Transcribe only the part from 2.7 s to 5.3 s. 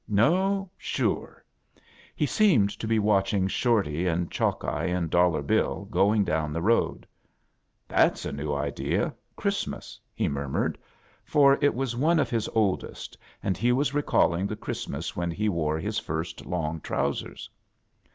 to be watching Shorty, and Chalkeye, and